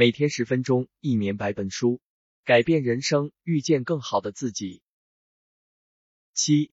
[0.00, 2.00] 每天十分钟，一年百本书，
[2.44, 4.80] 改变人生，遇见更好的自己。
[6.34, 6.70] 七，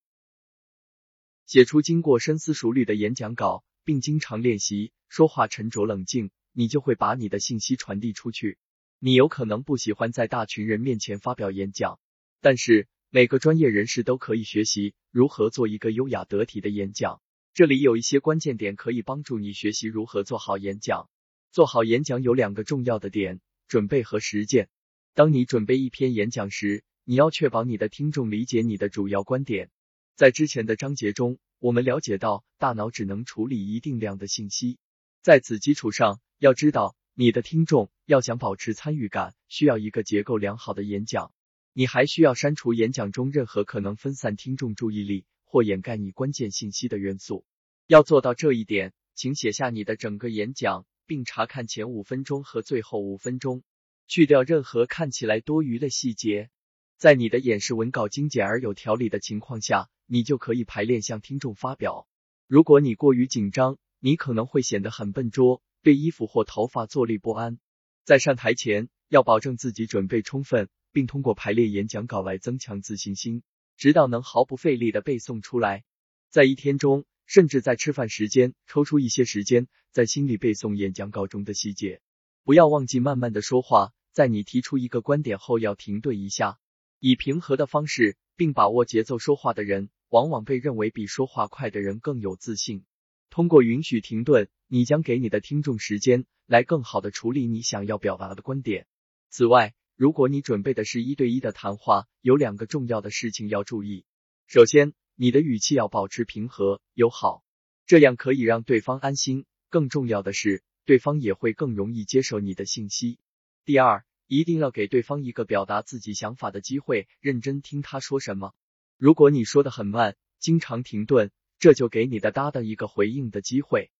[1.48, 8.60] 写出经过深思熟虑的演讲稿，并经常练习说话沉着冷静，你就会把你的信息传递出去。
[9.00, 12.00] 你有可能不喜欢在大群人面前发表演讲，
[12.42, 17.24] 但是每个专业人士都可以学习如何做一个优雅得体的演讲。
[17.56, 21.10] 这里有一些关键点可以帮助你学习如何做好演讲。
[21.56, 24.68] 做好演讲有两个重要的点：准备和实践。
[25.14, 29.70] 当你准备一篇演讲时，你要确保你的听众理解你的主要观点。
[30.18, 34.80] 在之前的章节中，我们了解到，大脑只能处理一定量的信息。
[35.22, 41.32] 在此基础上，要知道你的听众要想保持参与感，需要一个结构良好的演讲。
[41.72, 47.46] 你还需要删除演讲中任何可能分散听众注意力或掩盖你关键信息的元素。
[47.88, 50.86] 要做到这一点，请写下你的整个演讲。
[51.06, 53.64] 并查看前五分钟和最后五分钟，
[54.08, 56.50] 去掉任何看起来多余的细节。
[56.98, 62.08] 在你的演示文稿精简而有条理的情况下，你就可以排练向听众发表。
[62.48, 67.60] 如果你过于紧张，你可能会显得很笨拙，对衣服或头发坐立不安。
[68.04, 73.44] 在上台前，要保证自己准备充分，并通过排练演讲稿来增强自信心，
[73.78, 75.84] 直到能毫不费力的背诵出来。
[76.30, 77.06] 在一天中。
[77.26, 82.02] 甚至在吃饭时间抽出一些时间，在心里背诵演讲稿中的细节。
[82.44, 86.60] 不要忘记慢慢的说话，在你提出一个观点后要停顿一下，
[87.00, 92.86] 以平和的方式并把握节奏说话的人，往往被认为比说话快的人更有自信。
[93.30, 98.88] 通过允许停顿，你将给你的听众时间来更好的处理你想要表达的观点。
[99.30, 104.06] 此外，如果你准备的是一对一的谈话，有两个重要的事情要注意。
[104.48, 107.44] 首先，你的语气要保持平和友好，
[107.86, 109.46] 这样可以让对方安心。
[109.70, 113.18] 更重要的是，对方也会更容易接受你的信息。
[113.64, 118.54] 第二，一定要给对方一个表达自己想法的机会，认真听他说什么。
[118.98, 123.92] 如果你说的很慢，经常停顿，这就给你的搭档一个回应的机会。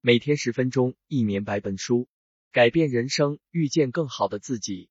[0.00, 2.08] 每天十分钟，一年百本书，
[2.52, 4.88] 改变人生，遇见更好的自己。